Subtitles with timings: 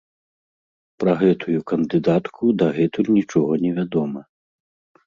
[1.03, 4.21] Пра гэтую кандыдатку дагэтуль нічога невядома.